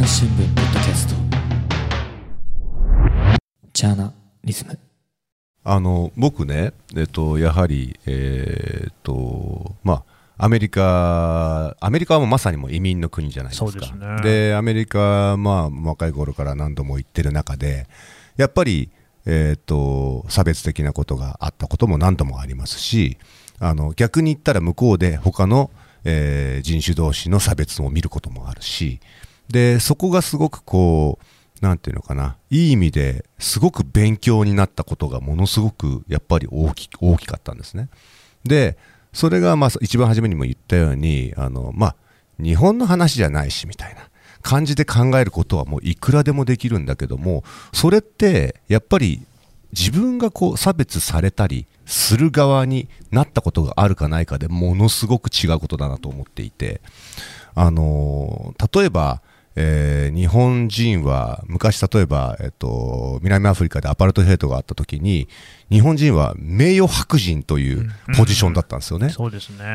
[0.00, 1.14] 朝日新聞ポッドキャスト。
[3.74, 4.78] ジャーナリズム。
[5.62, 10.04] あの僕ね、えっと、やはり、えーっとま
[10.38, 14.22] あ、アメリカ、アメリカはまさにもう移民の国じゃないですか、ですね。
[14.22, 17.86] でアメリカ、まあ、若い頃から何度も言ってる中で、
[18.38, 18.88] やっぱり、
[19.26, 23.18] えーっと差別的なことがあったことも何度もありますし、
[23.58, 25.70] あの逆に言ったら向こうで他の、
[26.04, 28.98] えー人種同士の差別を見ることもあるし、
[29.50, 37.88] でそこがすごくこう、なんていうのかな、いい意味ですごく勉強になったことがものすごくやっぱり大き大きかったんですね。
[38.44, 38.78] で、
[39.12, 41.96] それがまあ一番初めにも言ったように、あのまあ、
[42.38, 44.10] 日本の話じゃないしみたいな。
[44.42, 49.22] 感じで考えることはもういくらでもできるんだけども、それってやっぱり
[49.72, 56.80] 自分がこう差別されたりする側になったことがあるかないかでものすごく違うことだなと思っていて、
[57.54, 59.22] あの例えば、
[59.56, 65.28] えー日本人は昔例えば、えっと、南アフリカでアパルトヘイトがあった時に
[65.70, 69.10] 日本人は名誉白人というポジションだったんですよね。
[69.10, 69.74] そうですね。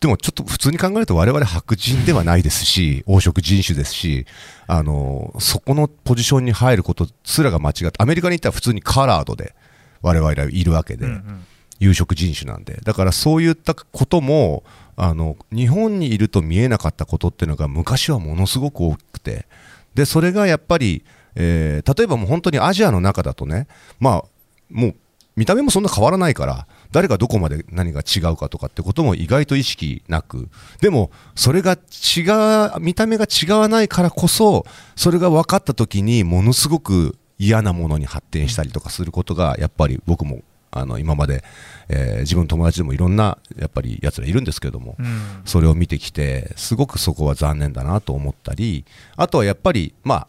[0.00, 4.26] でもちょっと普通に考えると我々白人ではないですし、黄色人種ですし、
[4.66, 9.54] あの、そこのポジションに入ることすらが間違って、アメリカに行ったら普通にカラードで
[10.02, 11.46] 我々はいるわけで、うんうん
[11.80, 12.80] 有色人種なんで。
[12.84, 14.62] だからそういったことも、
[14.96, 19.46] あの、日本にいると見えなかったことっていうのが昔はものすごく大きくて、
[19.94, 21.04] で、それがやっぱり、
[21.36, 23.66] えー例えばもう本当にアジアの中だとね、
[23.98, 24.24] まあ、
[24.70, 24.94] もう
[25.36, 30.48] 見た目もそんな変わらないから、誰がどこまで何が違うかとかってことも意外と意識なく、
[30.80, 34.64] でも、それが違う、見た目が違わないからこそ、
[34.94, 40.42] それが分かった時にものすごく嫌なものに発展したりとかすることが、やっぱり僕も、
[40.76, 41.44] あの、今まで、
[41.88, 45.06] えー自分の友達でもいろんな、やっぱり奴らいるんですけれども、うん
[45.44, 48.84] それを見てきて、すごくそこは残念だなと思ったり、
[49.16, 50.28] あとはやっぱり、まあ、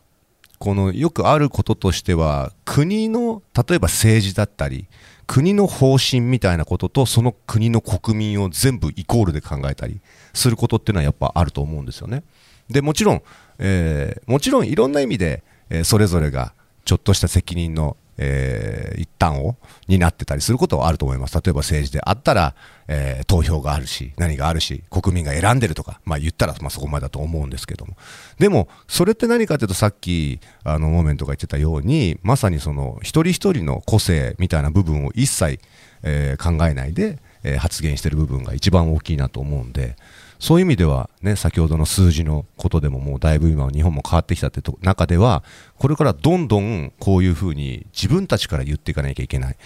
[0.57, 4.87] このよくあることとしては、国の、例えば政治だったり、
[5.27, 9.99] 国の方針みたいなことと、その国の国民を全部イコールで考えたり
[10.33, 12.23] することっていうのはやっぱあると思うんですよね。
[12.69, 13.21] で、もちろん、
[13.59, 16.53] えーもちろんいろんな意味で、えーそれぞれが
[16.85, 19.55] ちょっとした責任の、えー一端を
[19.87, 21.35] 担ってたりすることはあると思います。
[21.35, 22.55] 例えば政治であったら、
[22.87, 27.97] えー投票があるし、何があるし、国民が選んでるとか、まあ言ったらまあそこまでだと思うんですけども。
[28.39, 35.59] でも、それって何かというとさっき、あの、モーメントが言ってたように、まさにその一人一人の個性みたいな部分を一切、
[36.03, 39.95] えー考えないで、えー発言してる部分が一番大きいなと思うんで、
[40.39, 45.43] そういう意味では、ね、先ほどの数字のことでももうだいぶ今日本も変わってきたってと中では、
[45.77, 49.57] これからどんどんこういうふうに自分たちから言っていかなきゃいけない。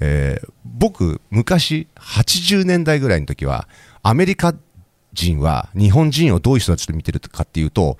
[0.00, 3.66] えー僕、昔、80年代ぐらいの時は、
[4.02, 4.54] アメリカ
[5.14, 7.96] 人は日本人をどういう人たちと見てるかっていうと、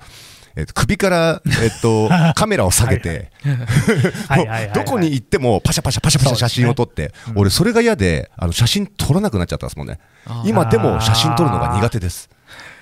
[0.57, 3.29] えっと首から、えっと、 カメラを下げて、
[4.73, 9.99] どこに行ってもパシャパシャパシャパシャ写真を撮って、うん俺それが嫌で、あの写真撮らなくなっちゃったんですもんね。
[10.43, 12.27] 今でも写真撮るのが苦手です。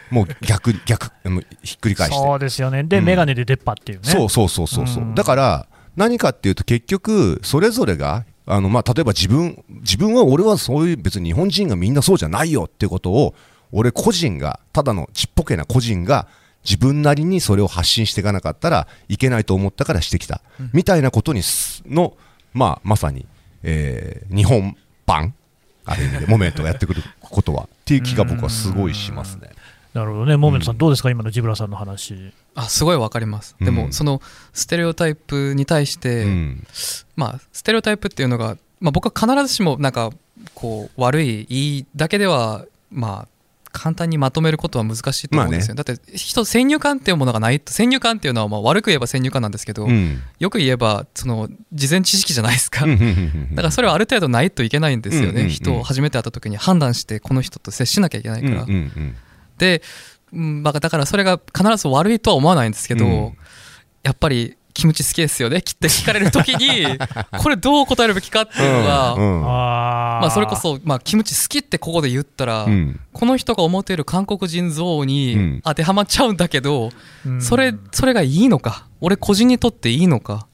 [0.09, 2.17] もう逆、逆、もうひっくり返して。
[2.17, 2.83] そうですよね。
[2.83, 4.09] で、うんメガネで出っ歯っていうね。
[4.09, 13.33] そうそうそうそうそう、うんだから何かっていうと結局それぞれがあの、まあ、例えば自分自分は俺はそういう別に日本人がみんなそうじゃないよっていうことを
[13.71, 16.27] 俺個人がただのちっぽけな個人が
[16.65, 20.41] 自分なりにそれを発信していかなかったらいけないと思ったからしてきた、
[20.73, 22.17] みたいなことにすの、
[22.53, 23.25] まあ、まさに、
[23.63, 24.75] えー日本
[25.05, 25.33] 版
[25.85, 27.65] ある意味でモメントがやってくることは。
[27.65, 29.51] っていう気が僕はすごいしますね。
[29.93, 30.35] なるほどね。
[30.35, 31.11] モーメントさん、うんどうですか？
[31.11, 32.33] 今のジブラさんの話。
[32.55, 33.75] あすごいわかります、でうん。
[33.75, 34.21] もその
[34.51, 36.67] ステレオタイプに対して、うん。
[37.15, 40.09] まあステレオタイプっていうのが、まあ、僕は必ずしもなんか
[40.55, 43.27] こう悪いいいだけではまあ
[43.77, 50.21] 簡単にまとめることは難しいと思うんですよ、だって人先入観っていうものがないと先入観っていうのはまあ悪く言えば先入観なんですけど、うん。
[50.39, 52.95] よく言えばその事前知識じゃないですか、だ
[53.55, 55.49] からそれはある程度ないといけないんですよね、うんうんうん。
[55.49, 59.15] 人を初めて会った時に判断してこの人と接しなきゃいけないから、うんうんうん。
[59.57, 59.81] で、
[60.33, 63.37] うんまあ、だからそれが必ず悪いとは思わないんですけど、うん。
[64.03, 65.61] やっぱりキムチ好きですよね。
[65.61, 66.85] きって聞かれる時に
[67.41, 69.43] これどう答えるべきかっていうのが、うんうん。
[69.47, 70.21] あー。
[70.21, 72.99] まあ、それこ、そ、まあ、キムチ好きってここで言ったら、うん。
[73.13, 75.07] この人が思っている韓国人像うん。
[75.07, 76.91] に当てはまっちゃうんだけど、
[77.25, 77.41] うん。
[77.41, 78.85] それそれがいいのか？
[79.01, 80.47] 俺個人にとっていいのか、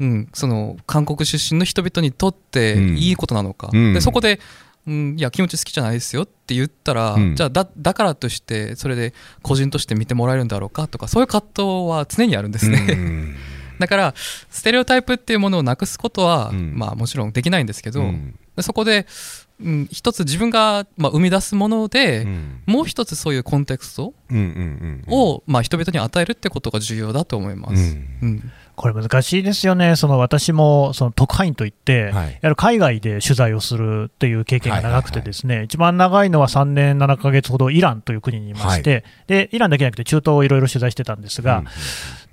[0.00, 3.94] うん、その韓国出身の人々にとっていいことなのか、うん。
[3.94, 4.40] でそこで、
[4.86, 7.36] うん、いやキムチ好きじゃないですよって言ったら、うん。
[7.36, 10.88] じゃあだだからとしてそれで個人として見てもらえるんだろうか？
[10.88, 13.36] とかそういう葛藤は常にあるんですね、うん
[13.78, 16.74] だからステレオタイプっていうものをなくすことは、うん。
[16.76, 18.38] まあもちろんできないんですけど、うん。
[18.56, 19.06] でそこで
[19.60, 22.62] うん、一つ自分が、まあ、生み出すもので、うん。
[22.66, 24.14] もう一つそういうコンテクスト
[25.08, 27.96] を、まあ、人々に与えるってことが重要だと思います。
[28.78, 32.12] うんうんこれ難しいですよね、その私もその特派員といって、はい。
[32.12, 41.64] やはり海外で取材をするっていう経験が長くて、ですね、一番長いのは3年7ヶ月ほどイランという国にいまして、でイランだけじゃなくて中東をいろいろ取材してたんですが、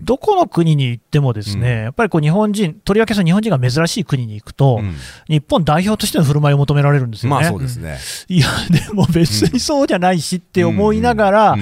[0.02, 1.84] どこの国に行っても、ですね、うん。
[1.86, 4.96] やっぱりこう日本人、とりわけその日本人が珍しい国に行くと、うん。
[5.28, 7.42] 日本代表としての振る舞いを求められるんですよね。
[7.42, 7.98] まあそうですね。
[8.28, 11.62] いや、でも別にそうじゃないしって思いながら、うん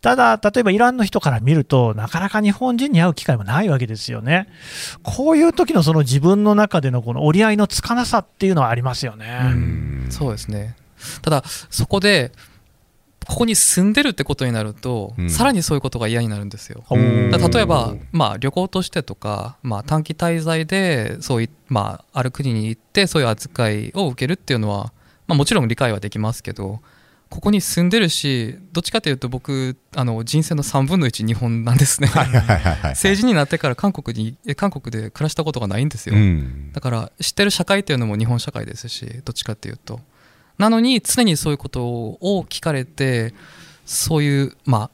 [0.00, 4.48] ただ、例えばイランの人から見ると、なかなか日本人に会う機会もないわけですよね。
[5.02, 9.40] こういう時のその自分の中でのこの折り合いのつかなさっていうのはありますよね。
[9.42, 10.76] うんそうですね
[11.22, 12.32] ただそこで
[13.26, 16.84] ここに住んでるってことになると、うんさらにそういうことが嫌になるんですよ。
[16.90, 24.92] 例えば、まあ、旅行としてとか、まあ、短期滞在でそうい、まあ、ある国に行ってそういう扱いを受けるっていうのは、
[25.26, 26.80] まあ、もちろん理解はできますけど
[27.28, 32.08] ここに住んでるしどっちかというと僕あの人生の3分の1日本なんですね。
[32.08, 36.14] 政治になってから韓国にえ韓国で暮らしたことがないんですよ。
[36.14, 40.00] うんだから知ってる社会っていうのも日本社会ですしどっちかっていうと
[40.58, 43.34] なのに常にそういうことを聞かれて
[43.84, 44.90] そういうまあ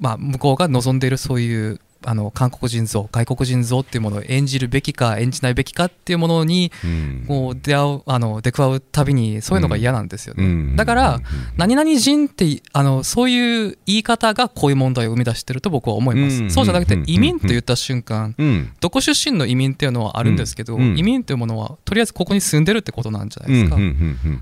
[0.00, 7.24] まあ向こうが望んでいるそういうあの韓国人像外国人像っていうものを演じるべきか演じないべきかっていうものにうん。
[7.26, 10.76] こう出会うあの出くわうたびにそういうのが嫌なんですよね、うん。
[10.76, 11.22] だからうん
[11.56, 16.50] 何々人ってあのそういう言い方がこういう問題を生み出してると僕は思います、うん。
[16.50, 17.04] そうじゃなくてうん。
[17.06, 18.72] 移民と言った瞬間うん。
[18.80, 20.98] どこ出身の移民っていうのはあるんですけど、うん。
[20.98, 23.76] 移民というものはとりあえずここに住んでるってことなんじゃないですか、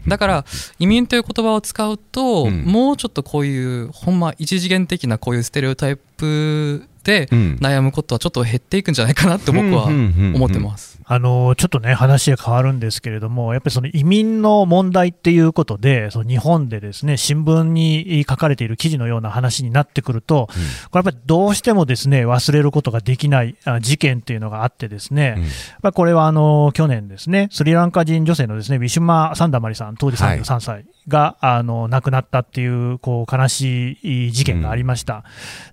[0.07, 0.45] だから
[0.79, 2.65] 移民という言葉を使うと、うん。
[2.65, 7.59] もうちょっとこういうほんま一次元的なこういうステレオタイプでうん。
[7.61, 10.99] 悩むことはちょっと減っていくんじゃないかなって僕は思ってます。
[11.07, 20.49] あのちょっとね、話が変わるんですけれども、やっぱりその移民の問題っていうことで、その日本でですね新聞に書かれている記事のような話になってくると、
[20.91, 25.43] これやっぱりどうしてもですね忘れることができないあ事件っていうのがあって、ですね、うん。
[25.43, 25.53] やっ
[25.83, 33.99] ぱりこれはあの去年ですね、スリランカ人女性のですねウィシュマ・サンダマリさん、当時33歳が、あの亡くなったっていうこう悲し
[34.29, 35.25] い事件がありました。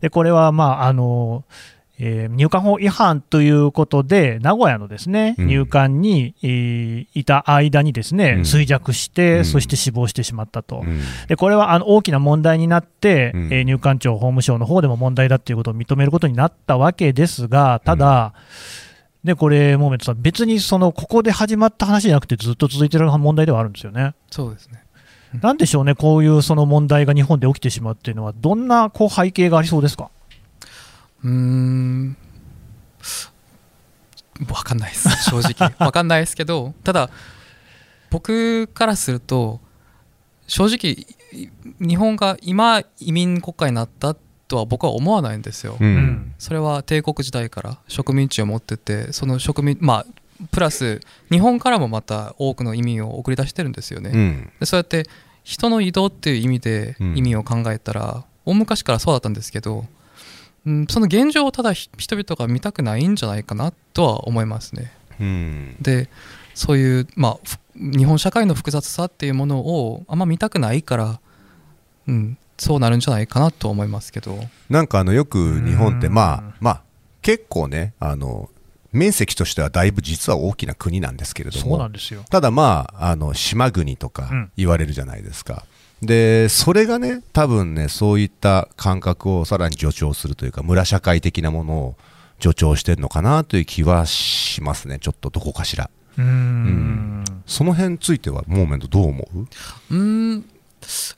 [0.02, 1.21] でこれは、まああの
[2.04, 5.48] えー入管法違反ということで、名古屋のですね、うん。
[5.48, 8.42] 入管に、えーいた間にですね、うん。
[8.42, 9.46] 衰弱して、うん。
[9.46, 10.82] そして死亡してしまったと。
[10.84, 11.00] うん。
[11.28, 13.46] でこれはあの大きな問題になって、うん。
[13.54, 18.34] えー入管庁、法務省の方でも問題だということを認めることになったわけですが、ただ、
[19.24, 24.16] でこれ、モーメントさん、別にそのここで始まった話じゃなくて、ずっと続いてる問題ではあるんですよね。
[24.32, 24.82] そうですね。
[25.44, 30.10] なんでしょうね、こういうその問題が日本で起きてしまうっていうのは、どんなこう背景がありそうですか？
[31.24, 32.18] うーん。
[34.50, 35.10] わかんないです。
[35.30, 35.74] 正直。
[35.80, 37.10] わかんないですけどただ
[38.10, 39.60] 僕からすると
[40.48, 44.16] 正直い日本が今移民国家になった
[44.48, 46.34] とは僕は思わないんですよ、ううんん。
[46.38, 50.06] それは帝国時代から植民地を持っててその植民まあ
[50.52, 51.00] プラス
[51.32, 54.52] 日本からもまた多くの移民を送り出してるんですよね、うん。
[54.60, 55.08] でそうやって
[55.44, 57.18] 人の移動っていう意味でうん。
[57.18, 59.86] 意味を考えたら、大昔からそうだったんですけど、
[60.66, 64.92] うん、その現状をただひ人々が見たくないんじゃないかなとは思いますね。
[65.20, 66.10] うんで
[66.54, 71.20] そういう、まあ、ふ日本社会の複雑さっていうものをあんま見たくないから、
[72.08, 74.38] うん、そうなるんじゃないかなと思いますけど。
[74.70, 76.82] なんかあのよく日本ってうんまあまあ
[77.22, 78.50] 結構ねあの
[78.92, 82.24] 面積としてはだいぶ実は大きな国なんですけれどそうなもんですよ。
[82.30, 85.66] ただまああの島国とかうん言われるじゃないですか、
[86.02, 91.96] でそれがね多分ねそういった感覚をさらに助長するというか村社会的なものを
[92.40, 94.98] 助長してるのかなという気はしますね。
[95.00, 95.92] ちょっとどこかしら。
[96.18, 97.24] うーん。
[97.46, 99.40] その辺についてはモーメントどう思う？
[99.42, 100.46] うーん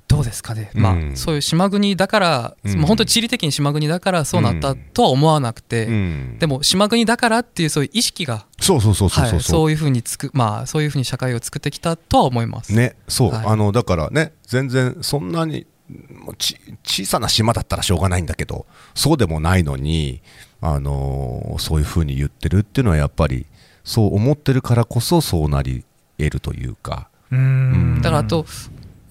[0.08, 1.12] どうですかね、まうん。
[1.13, 2.77] あ、そういう島国だから、うん。
[2.77, 6.38] もう本当に地理的に島国だからそうなったとは思わなくて、うん。
[6.39, 12.74] でも島国だからっていうそういう意識がそうそうそうそうはい、そうそういうふうにつく、まあ、そういうふうに社会を作ってきたとは思います。
[12.74, 13.46] ね、そう、はい。
[13.46, 18.65] あのだからね、全然そんなにもうち小さな島だったらしょうがないんだけど、
[18.96, 20.22] そうでもないのに、
[20.62, 23.46] あのーそういうふうに言ってるっていうのは、やっぱり
[23.84, 25.84] そう思ってるからこそ、そうなり
[26.17, 27.96] 得るというか、うーん。
[28.01, 28.46] だからあと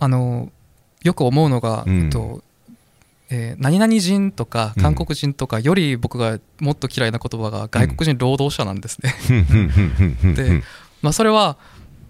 [0.03, 0.51] あの
[1.05, 2.11] よく思うのが、うん。
[2.11, 2.43] と
[3.31, 9.15] えー何々人とか韓国人とかより僕がもっと嫌いな言葉が外国人労働者なんですね。
[10.35, 10.63] で
[11.03, 11.57] まあそれは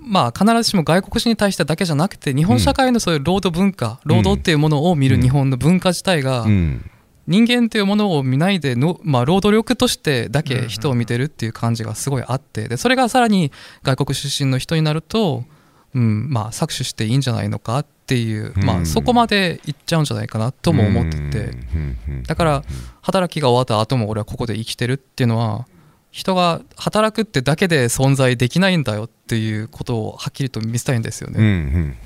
[0.00, 6.90] まあ必ずしも外国人に対してだけじゃなくて日本社会のそういう労働文化、労働っていうものを見る日本の文化自体が、うん。
[7.28, 13.52] 人間というものを見ないでの、まあ、労働力としてだけ人を見てるっていう感じがすごいあってでそれがさらに
[13.84, 15.44] 外国出身の人になると
[15.94, 21.50] うんまあ、搾取していいんじゃないのかっていう、まあ、うんそこまでいっちゃうんじゃないかなとも思ってて、
[22.26, 22.64] だから
[23.02, 25.66] 働きが終わった後も俺はここで生きてるっていうのは
[26.10, 31.96] 人が働くってだけで存在できないんだよっていうことをはっきりと見せたいんですよね。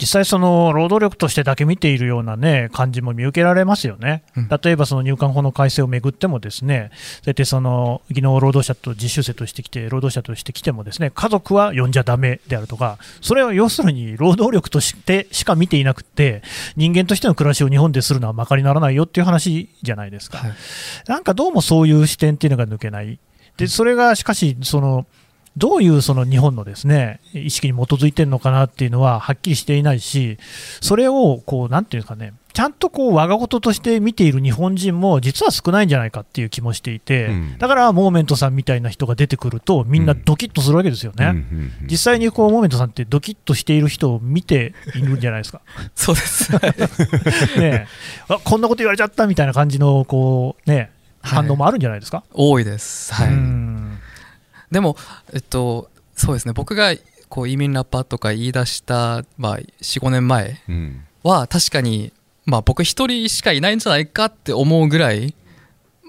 [0.00, 4.48] うん実際、その労働力としてだけ見ているような、ね、感じも見受けられますよね、うん。
[4.48, 16.42] 例えばその入管法の改正をめぐっても、ですねそうやってその技能労働者と実習生としてきて、労働者としてきても、ですね家族は呼んじゃだめであるとか、それは要するに労働力としてしか見ていなくて、
[16.76, 20.38] 人間としての暮らしを日本でするのはまかりならないよっていう話じゃないですか。
[20.38, 20.52] はい。
[21.08, 23.18] なんかどうもそういう視点っていうのが抜けない、
[23.56, 25.06] でそれがしかし、その
[25.56, 30.38] どういうその日本のですね意識に基づいてるのかなっていうのははっきりしていないし、
[30.80, 41.26] それをこうなんていうんですかね、ちゃんとこう我が事として見ている日本人も実は少ないんじゃないかっていう気もしていて、うんだからモーメントさんみたいな人が出てくると、みんなドキッとするわけですよね。
[41.26, 41.36] うんうん
[41.82, 45.62] うん実際にこうモーメントさんってドキッとしている人を見ているんじゃないですか。
[45.94, 46.52] そうです。
[46.52, 46.60] ね
[47.58, 47.86] え
[48.28, 50.90] あこんなこと言われちゃったみたいな感じのこう、ね、はい
[51.20, 52.22] 反応もあるんじゃないですか？
[52.32, 53.12] 多いです。
[53.14, 53.28] はい。
[54.70, 54.96] うんでも、
[55.32, 56.52] えっと、そうですね。
[56.52, 56.94] 僕が
[57.28, 61.04] こう移民ラッパーとか言い出した、まあ、45年前うん。
[61.22, 62.12] は確かに、
[62.46, 65.34] まあ、僕一人しかいないんじゃないかって思うぐらい、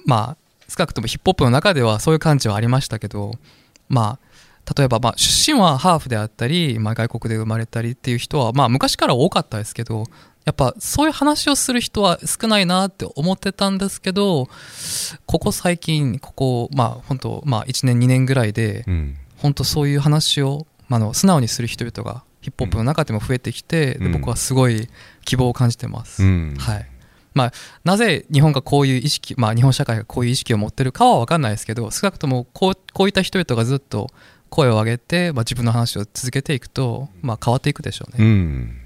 [0.06, 0.38] まあ、
[0.68, 3.34] 少なくともヒップホップの中ではそういう感じはありましたけど、
[3.90, 4.20] ま
[4.66, 10.06] あ、例えば、まあ、出身はハーフであったり、まあ、外国で生まれたりっていう人は、まあ、昔から多かったですけど
[10.50, 14.50] やっぱそういう話をする人は少ないなって思ってたんですけど
[15.28, 19.16] ここ最近ここまあ本当まあ1年2年ぐらいでうん。
[19.38, 24.12] 本当そういう話を、まあ、あの素直にする人々がヒップホップの中でも増えてきて、うん。
[24.12, 24.90] で僕はすごい
[25.24, 26.56] 希望を感じてます、うん。
[26.58, 26.90] はい。
[27.34, 27.52] まあ、
[27.84, 34.08] なぜ日本がこういう意識、まあ、日本社会がこういう意識を持ってるかは分かんないですけど少なくともこうこういった人々がずっと
[34.50, 38.79] 声を上げて、まあ、自分の話を続けていくと、まあ、変わっていくでしょううね、ん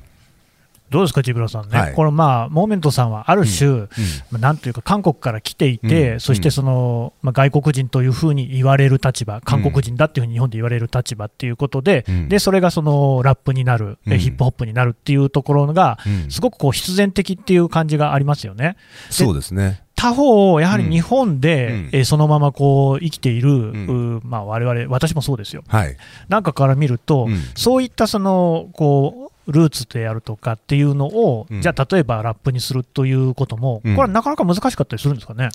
[0.93, 1.93] どうですか、ジブラさんね、はい。
[1.93, 3.88] このまあモーメントさんはある種、ま
[4.35, 6.19] あなんというか、韓国から来ていて、うん。
[6.19, 12.29] そしてその、まあ、外国人というふうに言われる立場、韓国人だっていうふうに日本で言われる立場っていうことで、うん。
[12.29, 16.31] でそれがそのラップになる、ヒップホップになるっていうところが、うん。
[16.31, 18.75] すごくこう必然的っていう感じがありますよね。
[19.09, 19.81] そうですね。
[19.95, 21.89] 他方、やはり日本で、うん。
[21.91, 24.17] えーそのままこう生きている、ん。
[24.17, 25.97] うまあ、我々私もそうですよ、はい。
[26.29, 27.41] なんかから見ると、うん。
[27.55, 31.62] そういったそのこうルーツであるとかっていうのを、うん。
[31.62, 33.95] じゃあ、例えばラップにするということも、うん。
[33.95, 35.50] これはなかなか難しかったりするんですかね？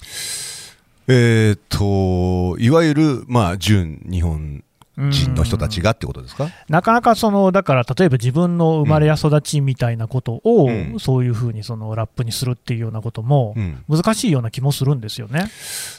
[1.10, 4.62] えーといわゆるまあ純日本
[4.98, 6.50] 人の人たちがってことですか？
[6.68, 10.96] なかなかそのだから例えば自分の生まれや育ちみたいなことを、うん。
[10.98, 13.84] そういうふうにそのラップにするっていうようなこともうん。
[13.88, 15.50] 難しいような気もするんですよね。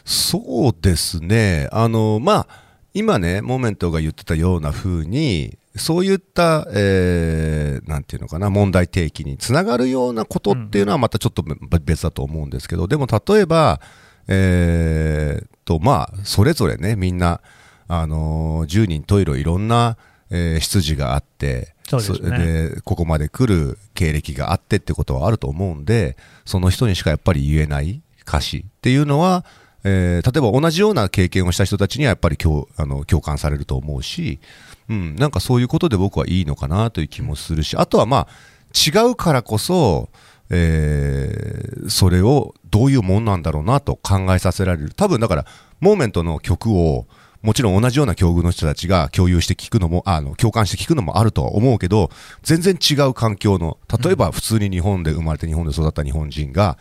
[0.06, 2.48] そうですね、あのまあ、
[2.94, 11.44] 今ね、モーメントが言ってたような風に、そういった、えーなんていうのかな、問題提起につながるようなことっていうのは、またちょっと
[11.84, 13.80] 別だと思うんですけど、でも例えば、
[14.28, 17.42] えーとまあ、それぞれね、みんな、
[17.88, 19.98] あのー10人十色いろんな、
[20.30, 22.30] えー出自があって、そうです
[22.76, 22.82] ね。
[22.84, 29.44] ここまで来る経歴があってってことはあると思うんで、その人にしかやっぱり言えない歌詞っていうのは、
[29.84, 34.40] えー例えば同じような経験をした人たちにはやっぱり共あの共感されると思うし、
[34.90, 38.28] うん、なんかそういうことで僕はいいのかなという気もするし、あとはまあ
[38.74, 40.10] 違うからこそ、
[40.50, 44.94] えーそれをどういうもんなんだろうなと考えさせられる。
[44.94, 45.46] 多分だから、
[45.80, 47.08] モーメントの曲を
[47.42, 52.12] もちろん同じような境遇の人たちが共有して聞くのも、あの、共感して聞くのもあるとは思うけど、
[52.44, 56.78] 全然違う環境の、例えば普通に日本で生まれて日本で育った日本人が、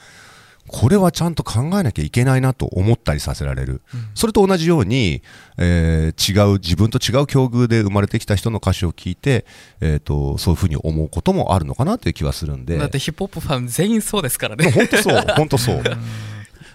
[0.68, 3.82] これはちゃんと考えなきゃいけないなと思ったりさせられる。
[4.14, 5.22] それと同じように、
[5.56, 9.46] えー違う、自分と違う境遇で生まれてきた人の歌詞を聞いて、
[9.80, 12.78] えっ、と、そういうふうに思うこともあるのかなという気はするんで。
[12.78, 15.82] だってヒップホップファン全員そうですからね本当そう、 本当そう。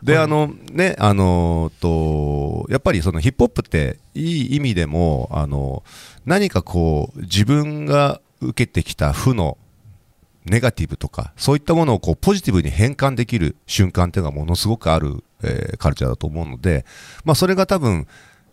[0.03, 5.83] で、あのね、あのと、やっぱりそのヒップホップっていい意味でも、あの、
[6.25, 9.57] 何かこう、自分が受けてきた負の
[10.45, 16.85] ネガティブとか、そういったものをこうポジティブに変換できる瞬間っていうのがものすごくある、えーカルチャーだと思うので、
[17.23, 18.07] まあそれが多分、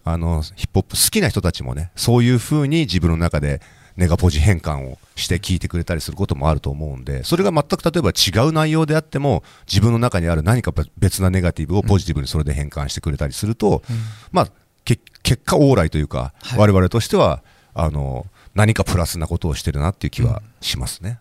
[0.04, 3.60] あの、ヒップホップ好きな人たちもね、そういう風に自分の中で
[3.96, 13.82] ネガポジ変換をして聞いてくれたりすることもあると思うんで、それが全く例えば違う内容であっても、自分の中にある何か別なネガティブをポジティブにそれで変換してくれたりすると、
[14.32, 14.48] まあ、
[14.84, 16.58] け結果往来というか、はい。
[16.58, 17.42] 我々としては、
[17.74, 21.20] あの、何かプラスなことをしてるなっていう気はしますね。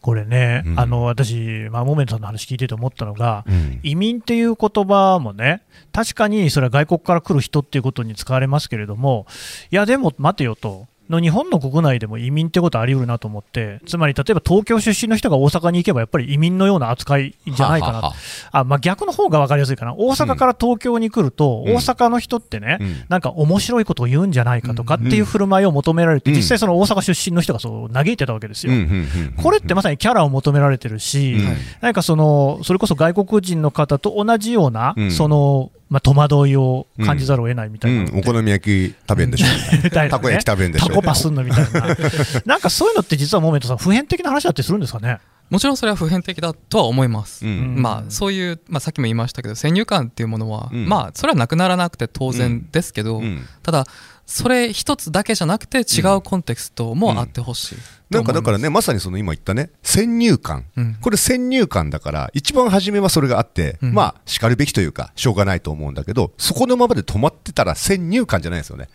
[0.00, 9.26] これね、うんあの私、まあ、モメントさんの話聞いてて思ったのが、うん移民っていう言葉もね、確かにそれは外国から来る人っていうことに使われますけれども、
[9.70, 10.86] いや、でも待てよと。
[11.10, 18.14] の日本の国内でも移民ってことあり得るなと思って、つまり例えば東京出身の人が大阪に行けば、やっぱり移民のような扱いじゃないかなははは。
[18.52, 21.74] あ、まあ、逆の方が分かりやすいかな、大阪から東京に来ると、うん。
[21.74, 22.96] 大阪の人ってね、うん。
[23.08, 26.36] なんか面白いことを言うんじゃないかとかっていう振る舞いを求められて、うん。
[26.36, 28.72] 実際、その大阪出身の人がそう嘆いてたわけですよ。
[28.72, 31.56] うんうんうんこれってまさにキャラを求められてるし、うん。
[31.80, 35.10] 何かその、それこそ外国人の方と同じような、うん。
[35.10, 38.18] その、まあ、戸惑いを感じざるを得ないみたいなのって、うん。
[38.20, 39.46] お好み焼き食べんでしょ。
[39.82, 40.20] みたいなね。
[40.20, 40.86] たこ焼き食べんでしょ。
[40.88, 41.96] タコパすんのみたいな、
[42.46, 45.18] なんかそういうのって実はモーメントさん、普遍的な話だってするんですかね？
[45.50, 47.44] もちろんそれは普遍的だとは思います。
[47.44, 47.74] うん。
[47.76, 50.88] まあ、そういう、まあ、さっきも言いましたけど先入観っていうものは、うん。
[50.88, 53.44] まあそれはなくならなくて当然ですけど、うん。
[53.62, 53.84] ただ
[54.26, 57.76] それ一つだけじゃなくて違うコンテクストもあってほしい、
[58.10, 60.94] なんかだからね、まさにその今言ったね、先入観、うん。
[61.00, 63.94] これ先入観だから、一番初めはそれがあって、うん。
[63.94, 68.88] まあ、しかるべきというか、しょうがないと思うんだけど、そこのままで止まってたら先入観じゃないですよね、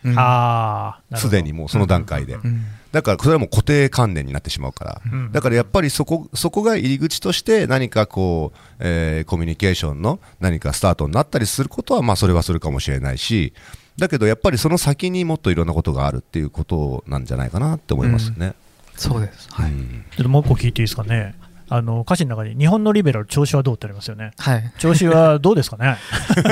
[1.14, 2.34] すでにもうその段階で。
[2.34, 2.66] うん。
[2.92, 5.32] だから、それはもう固定観念になってしまうから、うん。
[5.32, 13.54] だからやっぱりそこそこが入り口として、何かこう、えーコミュニケーションの何かスタートになったりすることは、まあ、それはするかもしれないし、
[13.96, 18.52] だけどやっぱりその先にもっといろんなことがあるっていうことなんじゃないかなって思いますね。
[18.96, 21.34] そうです、はいうんちょっともう一個聞いていいですかね。
[21.68, 23.74] あの歌詞の中に日本のリベラル、調子はどう？
[23.74, 24.30] ってありますよね。
[24.38, 25.96] はい調子はどうですかね？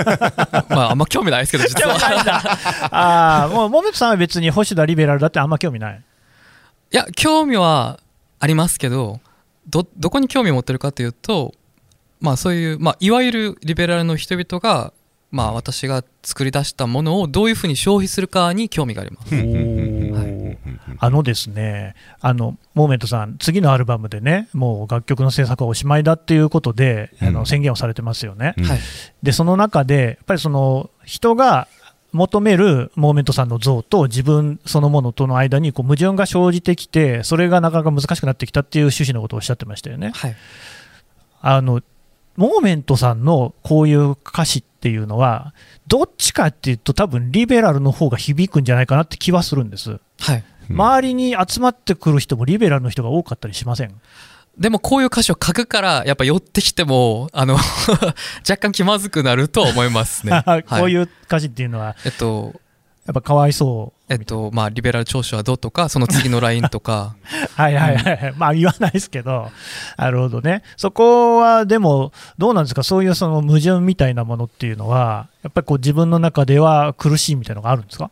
[0.69, 1.97] まああんま興味ないですけど実は
[2.91, 6.03] ああ、もう、モメントさんは別に星田リベラルだってあんま興味ない？
[6.93, 8.01] いや興味は
[8.41, 9.21] ありますけど
[9.69, 11.55] どどこに興味を持ってるかというと
[12.21, 14.93] まあそういう、まあ、いわゆるリベラルの人々が
[15.31, 19.94] まあ私が作り出したものをどういうふうに消費するかに興味があります、おー
[20.99, 28.55] あのですね、あのモーメントさん、次のアルバムでね、もう楽曲の制作はおしまいだっていうことで、あうんの宣言をされてますよね。
[29.23, 31.69] で、その中で、やっぱりその人が
[32.13, 40.13] 求めるモーメントさんの像と自分そのものとの間にこう矛盾が生じてきて、それがなかなか難しくなってきたっていう趣旨のことをおっしゃってましたよね。
[40.15, 40.37] はい
[41.47, 41.83] あの
[42.37, 45.55] モーメントさんのこういう歌詞っていうのは、
[45.87, 50.01] どっちかっていうと、多分リベラルの方が響くんじゃないかなって気はするんです。
[50.21, 53.95] はい周りに集まってくる人もリベラルの人が多かったりしません？
[54.59, 57.57] でもこういう歌詞を書くからやっぱ寄ってきてもあの
[58.49, 62.55] 若干気まずくなるとは思いますね、 こういはう歌詞っていうのは、えっと
[63.07, 64.13] やっぱかわいそう。
[64.13, 67.17] えっとまあリベラル聴取はどうとかその次のラインとか。
[67.55, 69.51] はいはいはい、まあ言わないですけど、
[69.99, 78.11] なるほどね、そこはでも、どうなんですか、そういうその矛盾みたいなものっていうのは、やっぱりこう自分の中では苦しいみたいなのがあるんですか？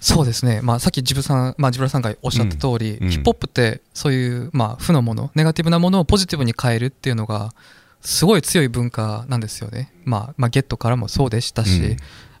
[0.00, 3.04] そうですね、まあ、さっきジブさん、まあ、ジブラさんがおっしゃった通り、うん。
[3.04, 3.10] うん。
[3.10, 7.52] ヒップホップってそういう、まあ、負のものネガティブなものをポジティブに変えるっていうのが
[8.00, 11.96] すごい強い文化なんですよね、まあまあ、ゲットからもそうでしたし、うん。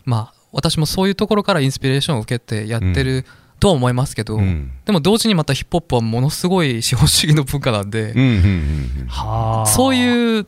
[0.06, 3.26] まあ、私もそういうところからインスピレーションを受けてやってる
[3.60, 4.72] とは思いますけど、うん。
[4.86, 8.26] でも同時にまたヒップホップはものすごい資本主義の文化なんで、うんうん
[9.00, 10.46] うんはそうういう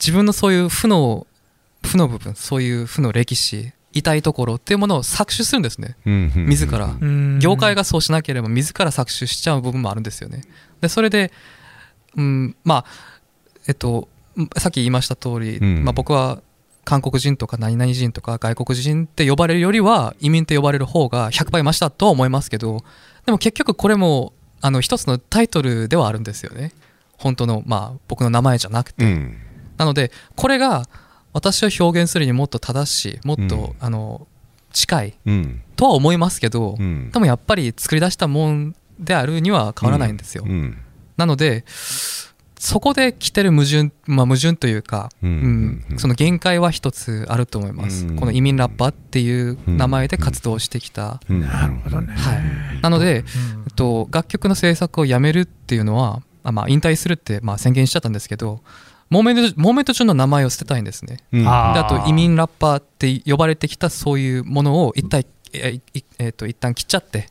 [0.00, 1.26] 自分のそういう負の
[1.82, 5.96] 負の部分そういう負の歴史痛いところっていうものを搾取するんですね。
[6.04, 6.86] 自ら。
[6.86, 7.38] ん。
[7.38, 10.42] 業界がそうしなければ自ら搾取しちゃう部分もあるんですよね。
[10.80, 11.32] でそれで、
[12.16, 12.84] うん、まあ
[13.66, 15.84] えっとんさっき言いました通り、うん。
[15.84, 16.42] まあ、僕は
[16.84, 22.82] 韓国人とか何々人とか外国人って呼ばれるよりは移民って呼ばれる方が100倍増したとは思いますけど
[23.26, 26.72] でも結局これもあの一つのタイトルではあるんですよね。
[27.18, 29.38] 本当のまあ僕の名前じゃなくて、うん。
[29.76, 30.88] なのでこれが
[31.32, 34.26] 私を表現するにもっと正しいもっと、うんあの
[34.70, 40.44] 近いうんとは思いますけど、うんでもやっぱり作り出したもんであるには変わらないんですよ。
[40.46, 40.78] うん
[41.16, 41.64] なので、
[42.58, 48.06] そこで来てる矛盾、まあ矛盾というか、うんその限界は一つあると思います。
[48.06, 51.20] うんこの移民ラッパーっていう名前で活動してきた。
[51.28, 52.12] うんなるほどね。
[52.12, 52.82] はい。
[52.82, 53.24] なので、
[53.74, 58.60] と、楽曲の制作をやめるっていうのは、あまあ、引退するって、まあ、宣言しちゃったんですけど、
[59.10, 61.18] Moment、Moment Joonの名前を捨てたいんですね。
[61.32, 61.48] うん。
[61.48, 67.28] あであと移民ラッパーって呼ばれてきたそういうものを一体、えいえーと一旦切っちゃって。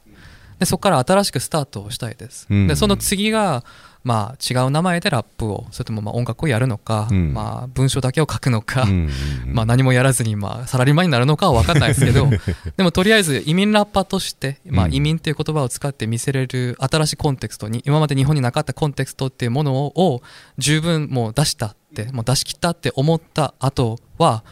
[0.60, 2.68] でそこから新しくスタートをしたいです、うん。
[2.68, 3.64] でその次が、
[4.08, 7.34] まあ、違う名前でラップをそれともまあ音楽をやるのか、うん。
[7.34, 9.10] まあ、文章だけを書くのか、うん
[9.48, 12.30] まあ、何もやらずにまあサラリーマンになるのかは分かんないですけど
[12.78, 14.94] でもとりあえず移民ラッパーとして、まあ、うん。
[14.94, 20.22] 移民っていう言葉を使って見せれる新しいコンテクストに今まで日本になかったコンテクストっていうものを
[20.58, 24.46] 十分もう出したってもう出し切ったって思った後は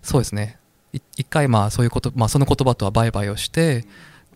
[0.00, 0.56] そうですね。
[0.94, 3.84] い一回まあそういうこと、まあ、その言葉とはバイバイをして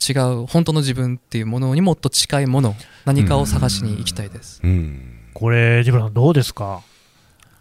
[0.08, 4.60] 違う本当の自分っていうものにもっと近いもの何かを探しに行きたいです。
[4.62, 5.00] うん。
[5.34, 6.82] これ、ジブラさん、どうですか、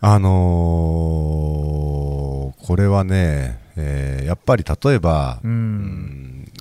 [0.02, 6.52] あのーこれはね、えーやっぱり例えば、ううんん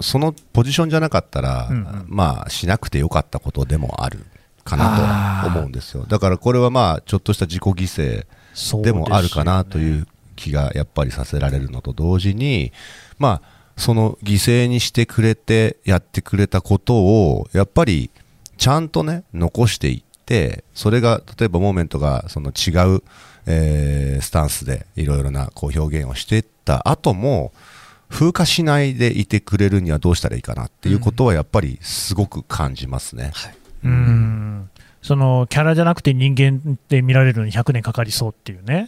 [0.00, 2.04] そのポジションじゃなかったら、うんうん。
[2.08, 4.24] まあ、しなくてよかったことでもある
[4.64, 6.04] かなと思うんですよ。
[6.08, 8.24] だからこれはまあ、ちょっとした自己犠
[8.74, 12.72] 牲でもあるかなという気がやっぱりさせられるのと同時に、
[13.18, 18.10] まあ、その犠牲にしてくれてやってくれたことをやっぱり
[18.58, 23.02] ちゃんとね残していってそれが例えばモーメントがその違う、
[23.46, 27.52] えースタンスでいろいろなこう表現をしていった後も
[28.10, 33.32] 風化しないでいてくれるにはどうしたらいいかなっていうことはやっぱりすごく感じますね。
[33.84, 34.70] うん
[35.02, 38.86] そのキャラじゃなくて人間で見られるのに100年かかりそうっていうね、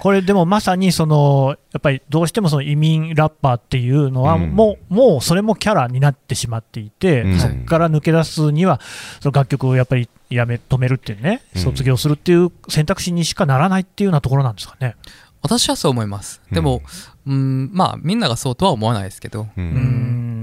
[0.00, 4.50] これでもまさにそのやっぱりどうしてもその移民ラッパーっていうのはうん。
[4.50, 7.38] もう、もうそれもキャラになってしまっていて、うん。
[7.38, 8.80] そこから抜け出すには、
[9.20, 11.62] その楽曲をやっぱりやめ止めるっていうね、うん。
[11.62, 14.96] 卒業するっていう選択肢にしかならないっていうようなところなんですかね。
[15.42, 16.40] 私はそう思います。
[16.50, 16.82] でも、
[17.26, 19.64] うん、まあみんながそうとは思わないですけど、うん。
[19.64, 19.68] う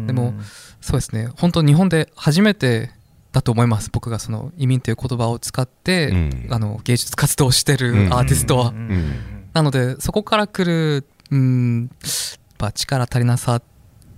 [0.03, 0.07] ん。
[0.07, 0.33] でも
[0.81, 1.29] そうですね。
[1.37, 2.91] 本当日本で初めて
[3.31, 3.89] だと思います。
[3.91, 6.47] 僕がその移民という言葉を使って、うん。
[6.49, 8.75] あの芸術活動をしてるアーティストは、うん。
[8.75, 9.13] うん。
[9.53, 11.91] なのでそこから来るうんやっ
[12.57, 13.63] ぱ力足りなさっ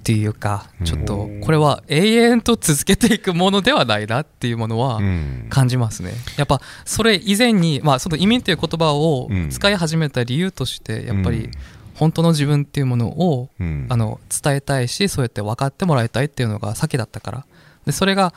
[0.03, 5.47] ていうかちょっとこれは永遠と続けていくものではないなっていうものはうん。
[5.49, 6.13] 感じますね。
[6.37, 9.49] やっぱそれ以前に、まあ、その移民という言葉をうん。
[9.49, 11.51] 使い始めた理由としてやっぱりうん。
[11.95, 13.85] 本当の自分っていうものをうん。
[13.89, 17.45] あの伝えたいしそうやって分かってもらいたいっていうのが先だったから。
[17.85, 18.33] でそれが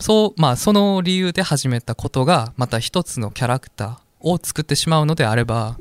[0.00, 5.78] そうまあその理由で始めたことがまた一つのキャラクターを作ってしまうのであれば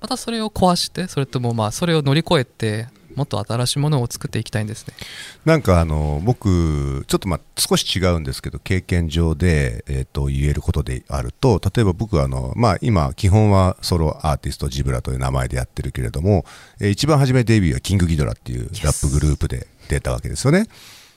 [0.00, 4.94] またそれを壊してそれともまあそれを乗り越えてもっと新しいものを作っていきたいんですね
[5.44, 16.44] なんかあの僕、ちょっとまあ少し違うんですけど、経験上で、え、と言えることであると、例えば僕はあの、まあ、今、基本はソロアーティストジブラという名前でやってるけれども、
[16.80, 20.66] え一番初めデビューはキングギドラっていうラップグループで出たわけですよね。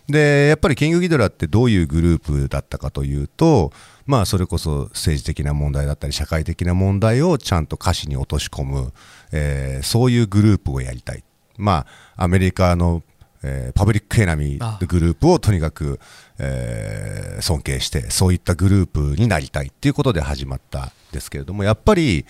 [0.08, 3.72] でやっぱりキングギドラってどういうグループだったかというと、
[4.06, 8.94] まあ、それこそ政治的な問題だったり社会的な問題をちゃんと歌詞に落とし込む、
[9.32, 11.24] えーそういうグループをやりたい、
[11.58, 11.86] ま
[12.16, 13.02] あ、アメリカの、
[13.44, 16.00] えーパブリックエナミーグループをとにかく、
[16.38, 22.26] えー尊敬してそういったグループになりたいっていうことで始まったんですけれどもやっぱり、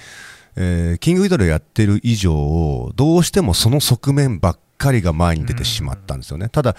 [0.55, 6.49] えーキングギドラやってる以上どうしてもその側面ばっかりが前に出てしまったんですよね。
[6.49, 6.75] ただ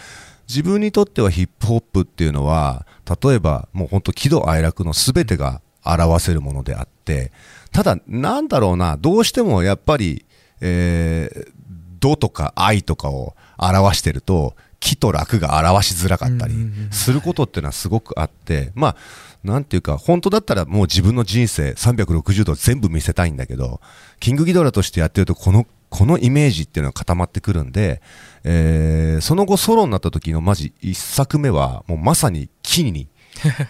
[0.48, 2.86] 自分にとってはヒップホップっていうのは
[3.22, 7.32] 例えばもう本当喜怒哀楽の全てが表せるものであって
[7.72, 10.24] ただなんだろうなどうしてもやっぱり、
[10.60, 11.52] えー、
[12.00, 16.54] 怒とか愛とかを表してると喜と楽が表しづらかったり
[16.90, 18.96] することっていうのはすごくあってまあ
[19.42, 23.80] なんていうか本当だったらもう自分の人生360度全部見せたいんだけど
[24.20, 28.02] キングギドラとしてやってるとこのこのイメージっていうのが固まってくるんで、
[28.42, 33.06] えーその後ソロになった時のマジ一作目はもうまさに木に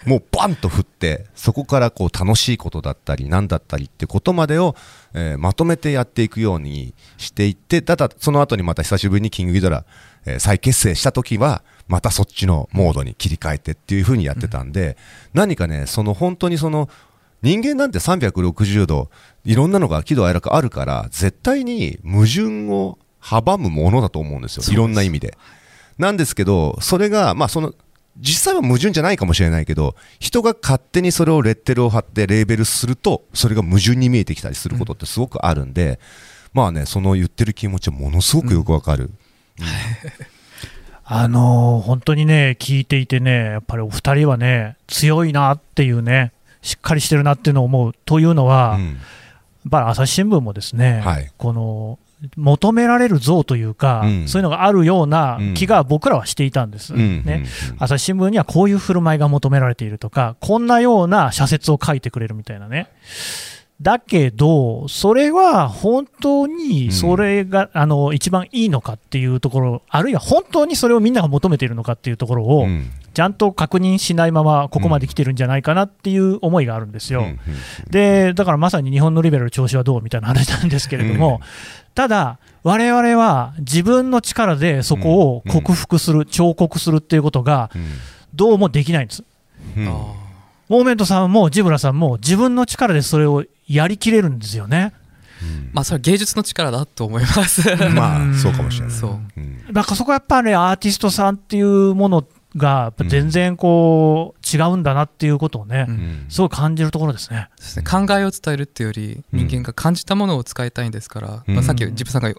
[0.07, 4.75] もうバンと振って そこからこう楽しいことだったり何だったりってことまでを、
[5.13, 9.85] えーまとめてやっていくようにしていってただその後にまた久しぶりにキングギドラ、
[10.25, 14.97] えー再結成した時はまたそっちのモードに切り替えてっていう風にやってたんで、
[15.35, 16.89] 何かねその本当にその
[17.45, 19.11] 人間なんて360度
[19.43, 25.37] いろんなのが喜怒哀楽あるから絶対に矛盾を阻むものだと思うんですよいろんな意味で。
[25.99, 27.75] なんですけどそれがまあその
[28.17, 35.99] 実際は矛盾じゃないかもしれないけど人が勝手にそれをレッテルを貼ってレーベルするとそれが矛盾に見えてきたりすることってすごくあるんで、
[36.51, 39.11] まあねその言ってる気持ちはものすごくよくわかる。
[41.07, 46.31] あのー本当にね、聞いていてね、やっぱりお二人はね、強いなっていうね、
[46.65, 48.97] しっかりしてるなっていうのを思うというのは、うん。
[49.71, 51.31] 朝日新聞もですね、はい。
[51.37, 51.99] この
[52.35, 54.27] 求められる像というか、うん。
[54.27, 57.23] そういうのがあるような気が僕らはしていたんです、うん。
[57.23, 57.45] ね。
[57.77, 62.89] 朝日新聞にはこういう振る舞いが求められているとか、こんなような社説を書いてくれるみたいなね、
[63.81, 72.89] だけど、それは本当にそれが、あの一番いいのかっていうところ、あるいは本当にそれをみんなが求めているのかっていうところを、うん。
[73.13, 77.21] ちゃんと確認しないまま、ここまで来てるんじゃないかなっていう思いがあるんですよ。
[77.21, 77.39] うん
[77.89, 81.41] でだからまさに日本のリベラル調子はどうみたいな話なんですけれども、
[81.93, 87.69] ただ、我々は自分の力でそこを克服する、彫刻するっていうことが、
[88.33, 89.23] どうもできないんです。
[89.77, 89.87] うん。
[89.87, 90.25] あ
[90.67, 94.93] モーメントさんもジブラさんも自分の力でそれをやりきれるんですよね。
[95.41, 97.75] ーまあそれは芸術の力だと思います。
[97.93, 98.95] まあそうかもしれない。
[98.95, 99.19] そう。
[99.37, 99.73] うん。
[99.73, 102.25] だからそこはやっぱり、アーティストさんっていうもの
[102.55, 106.25] が全然こう違うんだなっていうことをね、うん。
[106.29, 107.49] すごい感じるところですね。
[107.57, 108.07] そうですね。
[108.07, 111.55] 考えを伝えるっていうより人間が感じたものを使いたいんですから、うん。
[111.55, 112.33] まあ、さっきジップさんが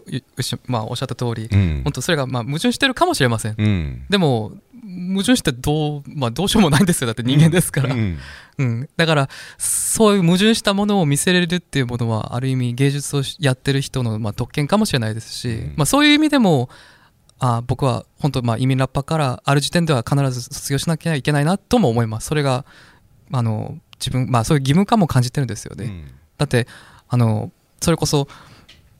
[0.67, 1.81] まあ、おっしゃった通り、うん。
[1.85, 4.07] 本当それがまあ矛盾してるかもしれません、うん。
[4.09, 4.53] でも
[4.97, 7.07] 矛盾してどう,、まあ、どうしようもないんですよ。
[7.07, 8.81] だって人間ですから、ううん。
[8.81, 9.29] んだから
[9.59, 15.75] そういう矛盾したものを見せれるっていうものはある意味芸術をやってる人のまあ特権かもしれないですし、うん。
[15.77, 16.69] まあ、そういう意味でも
[17.39, 22.29] あ僕は本当まあ移民ラッパーからある時点では必ず卒業しなきゃいけないなとも思います。
[22.29, 22.65] それが
[23.33, 26.05] あの自分まあそういう義務感も感じてるんですよね、
[26.39, 26.67] だって
[27.09, 28.29] あのそれこそ、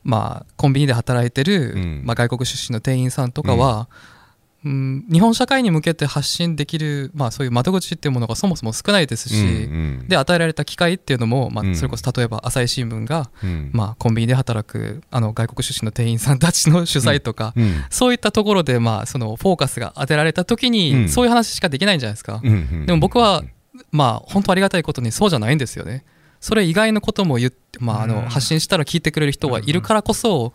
[0.03, 2.01] まあ、コンビニで働いてる、うん。
[2.05, 3.89] まあ、外国出身の店員さんとかは、
[4.65, 9.37] うん日本社会に向けて発信できる、まあ、そういう窓口っていうものがそもそも少ないですし、う
[9.69, 11.75] んで与えられた機会っていうのも、まあ、うん。
[11.75, 13.69] それこそ例えば朝日新聞が、うん。
[13.73, 17.85] まあ、コンビニで働くあの外国出身の店員さんたちの取材とか、うん。
[17.89, 21.09] そういったところで、まあ、そのフォーカスが当てられた時に、うん。
[21.09, 22.41] そういう話しかできないんじゃないですか。
[22.43, 23.43] うんでも僕は、
[23.91, 26.03] まあ、本当ありがたいことにそうじゃないんですよね。
[26.39, 28.09] それ以外のことも言って、まあ、あうん。
[28.09, 30.53] の発信したら聞いてくれる人がいるからこそ、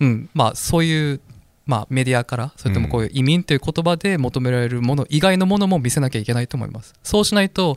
[0.00, 0.28] うん。
[0.34, 1.20] まあ、そういう、
[1.66, 6.94] まあ、メディアからそれともこういう移民という言葉で求められるもの以外のものも見せなきゃいけないと思います。
[7.02, 7.76] そうしないと、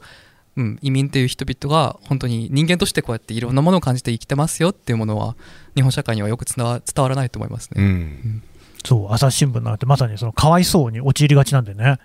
[0.56, 5.36] うん、移民っていう人々が本当に人間としてこうやっていろんなものを感じて生きてますよっていうものは
[5.76, 7.84] 日本社会にはよく伝わ伝わらないと思いますうね。
[7.84, 8.44] ん。
[8.86, 11.98] そう朝日新聞なんてまさにそのかわいそうに陥りがちなんでね、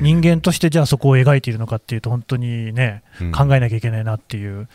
[0.00, 3.32] 人間としてじゃあそこを描いているのかっていうと、本当にね、うん。
[3.32, 4.68] 考えなきゃいけないなっていう、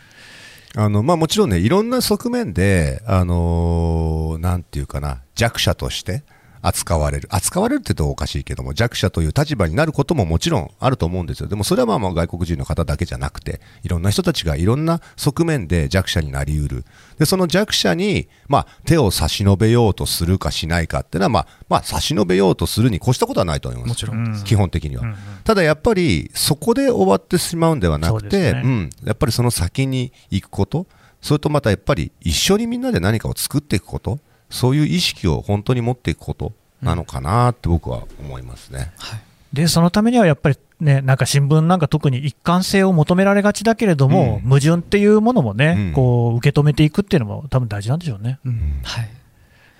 [0.74, 6.22] あのまあ、もちろんね、いろんな側面で、あのーなんていうかな、弱者として
[6.66, 16.84] 扱われる、扱われるって言うとおかしいけども、弱者という立場になることももちろんあると思うんですよ、でもそれはまあまあ外国人の方だけじゃなくて、いろんな人たちがいろんな側面で弱者になりうる、
[17.18, 23.88] でその弱者に、まあ、手を差し伸べようとするかしないかっていうのは、まあまあ、差し伸べようとするに越したことはないと思います。
[23.90, 24.44] もちろん、うん。
[24.44, 25.16] 基本的には、うんうん。
[25.44, 28.68] ただやっぱりそこで終わってしまうんではなくてそうね。
[28.68, 30.86] ん、やっぱりその先に行くこと
[31.22, 34.18] それとまたやっぱり一緒にみんなで何かを作っていくこと
[34.50, 38.92] そういう意識を本当に持っていくことなのかなって僕は思いますね。
[38.98, 39.20] はい
[39.52, 48.38] でそのためにはやっぱりね、なんか新聞なんか特に一貫性を求められがちだけれども、うん矛盾っていうものもね、うんこう受け止めていくっていうのも、多分大事なんでしょうね。
[48.44, 49.08] うんはい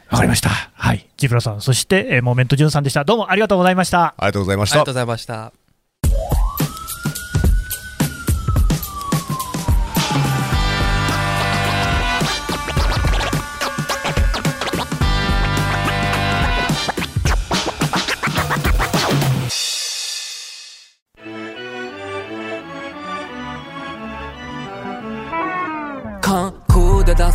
[0.08, 0.48] わかりました。
[0.48, 3.04] はい、ジブラさん、そして、えーモーメントジュンさんでした。
[3.04, 4.14] どうもありがとうございました。
[4.16, 5.65] ありがとうございましたありがとうございました。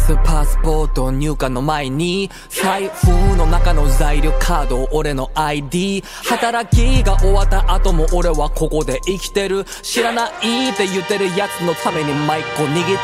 [0.01, 9.65] 空で出すパスポート入荷の前に財布の中の材料カード俺の ID 働きが終わった後も俺はここで生きてる。
[9.83, 12.97] 知らないって言ってるやつのためにマイクを握ってる。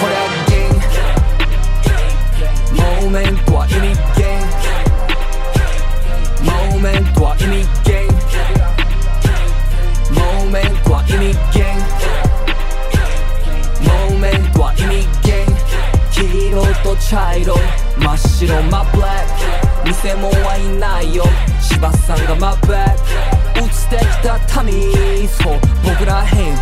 [0.00, 0.78] これはゲーム
[2.76, 3.80] モーメントは意味
[4.16, 4.48] ゲーム
[6.44, 8.18] モーメントは意味ゲーム
[10.14, 11.18] モーメントは意味
[11.52, 11.80] ゲーム
[13.84, 14.88] モーメントは意味
[15.26, 15.67] ゲン。
[16.58, 17.54] 色と茶色
[17.98, 21.24] 真っ白マブラック偽物はいないよ。
[21.60, 22.94] 芝さんがマブラッ
[23.54, 26.56] ク映ってきた民そう僕らへん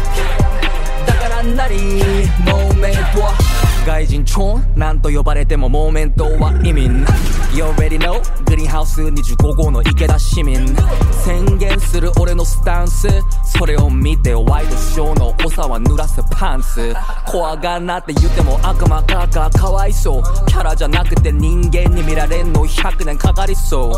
[1.07, 1.77] だからなり
[2.45, 3.35] モーメントは。
[3.87, 4.79] 外人チョン？
[4.79, 7.07] なんと呼ばれてもモーメントは意味な。
[7.55, 8.21] い You already know
[8.77, 10.55] ハウス25号の池田市民。
[11.25, 13.09] 宣言する俺のスタンス。
[13.43, 16.95] それを見てワイドショーの長は濡らすパンツ。
[17.25, 20.23] 怖がんなって言っても悪魔かかかわいそう。
[20.47, 22.67] キャラじゃなくて人間に見られんの。
[22.67, 23.93] 100年かかりそう。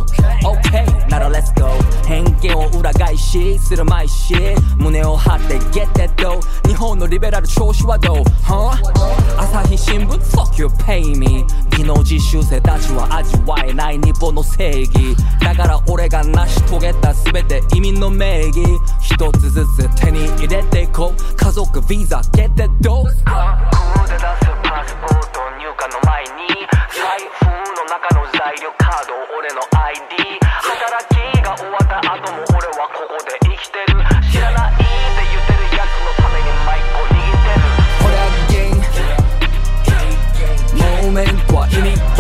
[0.47, 1.67] OK なら Let's go
[2.07, 4.33] 偏見を裏返しするまいし。
[4.77, 8.79] 胸を張って Get that dough 日本のリベラル調子はどう、huh?
[9.39, 13.99] 朝日新聞？Fuck you pay me 技能実習生たちは味わえない。
[13.99, 15.17] 日本の正義。
[15.41, 18.63] だから俺が成し遂げた全て意味の名義。
[19.01, 21.35] 一つずつ手に入れていこう。
[21.37, 24.25] 家族ビザ決定どうすかクーで出す
[24.63, 26.69] パスポート入荷の前に。
[26.93, 33.97] 財布の中の材料カード俺の ID 働きが終わった後も俺はここで生きてる。
[34.31, 34.85] 知らないって
[35.25, 37.65] 言ってるやつのためにマイクを握ってる。
[38.03, 38.77] これはゲイ。
[40.75, 42.18] ンモーメントは意味。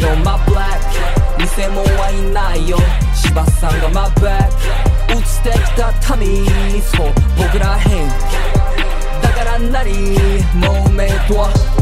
[0.00, 2.78] ちろんマブ偽物はいないよ。
[3.14, 4.48] 芝さんが my back
[5.10, 6.46] 映ってきた民。
[6.80, 8.08] そう僕らへん
[9.20, 9.92] だからなり
[10.54, 11.79] モーメントは